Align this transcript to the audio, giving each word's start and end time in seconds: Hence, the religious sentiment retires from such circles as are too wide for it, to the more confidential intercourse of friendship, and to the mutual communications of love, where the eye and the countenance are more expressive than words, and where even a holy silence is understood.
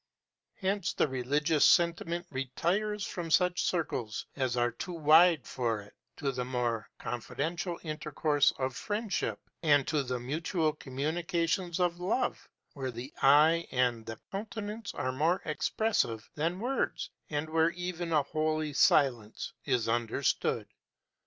Hence, 0.55 0.93
the 0.93 1.07
religious 1.07 1.63
sentiment 1.63 2.25
retires 2.31 3.05
from 3.05 3.29
such 3.29 3.61
circles 3.61 4.25
as 4.35 4.57
are 4.57 4.71
too 4.71 4.93
wide 4.93 5.45
for 5.45 5.79
it, 5.81 5.93
to 6.17 6.31
the 6.31 6.43
more 6.43 6.89
confidential 6.97 7.79
intercourse 7.83 8.51
of 8.57 8.75
friendship, 8.75 9.39
and 9.61 9.85
to 9.87 10.01
the 10.01 10.19
mutual 10.19 10.73
communications 10.73 11.79
of 11.79 11.99
love, 11.99 12.49
where 12.73 12.89
the 12.89 13.13
eye 13.21 13.67
and 13.69 14.03
the 14.07 14.19
countenance 14.31 14.91
are 14.95 15.11
more 15.11 15.39
expressive 15.45 16.27
than 16.33 16.59
words, 16.59 17.11
and 17.29 17.47
where 17.47 17.69
even 17.69 18.11
a 18.11 18.23
holy 18.23 18.73
silence 18.73 19.53
is 19.65 19.87
understood. 19.87 20.65